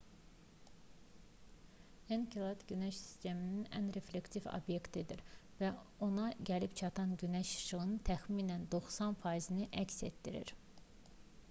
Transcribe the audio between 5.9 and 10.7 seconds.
ona gəlib çatan günəş işığının təxminən 90 faizini əks etdirir